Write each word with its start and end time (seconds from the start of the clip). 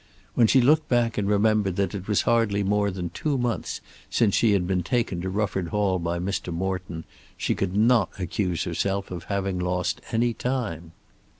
When 0.33 0.47
she 0.47 0.61
looked 0.61 0.89
back 0.89 1.19
and 1.19 1.29
remembered 1.29 1.75
that 1.75 1.93
it 1.93 2.07
was 2.07 2.23
hardly 2.23 2.63
more 2.63 2.89
than 2.89 3.11
two 3.11 3.37
months 3.37 3.81
since 4.09 4.33
she 4.33 4.53
had 4.53 4.65
been 4.65 4.81
taken 4.81 5.21
to 5.21 5.29
Rufford 5.29 5.67
Hall 5.67 5.99
by 5.99 6.17
Mr. 6.17 6.51
Morton 6.51 7.03
she 7.37 7.53
could 7.53 7.75
not 7.77 8.09
accuse 8.17 8.63
herself 8.63 9.11
of 9.11 9.25
having 9.25 9.59
lost 9.59 10.01
any 10.11 10.33
time. 10.33 10.93